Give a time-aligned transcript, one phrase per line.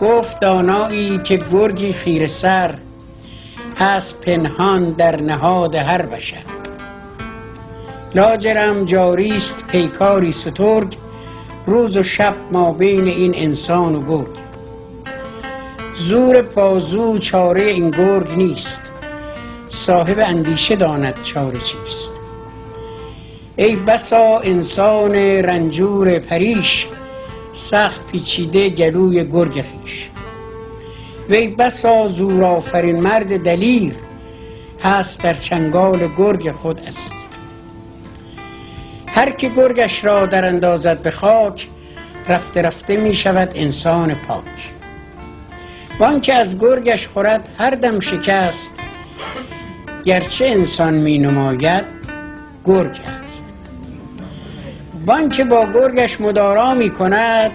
[0.00, 2.74] گفت دانایی که گرگی خیر سر
[3.78, 6.42] هست پنهان در نهاد هر بشر.
[8.14, 10.96] لاجرم جاریست پیکاری سترگ
[11.66, 14.44] روز و شب ما بین این انسان و گرگ.
[15.96, 18.90] زور پازو چاره این گرگ نیست
[19.70, 22.10] صاحب اندیشه داند چاره چیست.
[23.56, 26.86] ای بسا انسان رنجور پریش
[27.54, 30.10] سخت پیچیده گلوی گرگ خیش.
[31.28, 33.94] وی بسا زور آفرین مرد دلیر
[34.82, 37.12] هست در چنگال گرگ خود اسیر.
[39.06, 41.68] هر که گرگش را در اندازد به خاک
[42.28, 44.70] رفته رفته می شود انسان پاک.
[45.98, 48.70] وان که از گرگش خورد هر دم شکست.
[50.04, 51.84] گرچه انسان می نماید
[52.64, 53.23] گرگ است.
[55.06, 57.50] وان که با گرگش مدارا می کند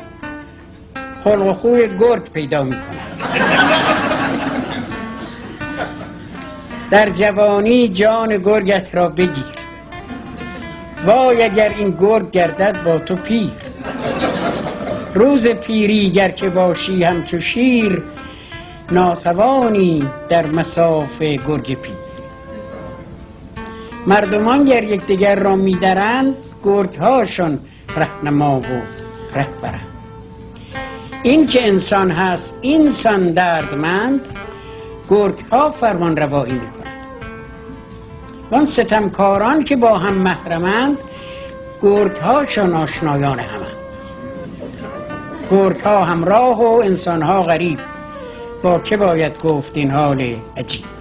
[1.23, 2.99] خلق و خوی گرگ پیدا می کند
[6.91, 9.59] در جوانی جان گرگت را بگیر.
[11.05, 13.51] وای اگر این گرگ گردد با تو پیر.
[15.13, 18.03] روز پیری گر که باشی همچو شیر
[18.91, 21.95] ناتوانی در مساف گرگ پیر.
[24.07, 27.59] مردمان گر یکدیگر را میدرند گرگ هاشون
[27.95, 28.63] رهنما و
[29.35, 29.87] رهبرند
[31.23, 34.21] این که انسان هست اینسان دردمند
[35.09, 36.79] گرگ ها فرمان روایی می‌کنند.
[38.51, 40.97] وان ستمکاران که با هم محرمند
[41.81, 43.79] گرگ هاشون آشنایان همند
[45.51, 47.79] گرگ ها همراه و انسان ها غریب.
[48.63, 50.98] با که باید گفت این حال عجیب؟